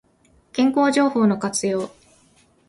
[0.51, 1.91] 健康情報の活用